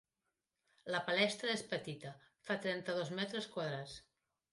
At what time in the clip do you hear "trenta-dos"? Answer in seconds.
2.65-3.13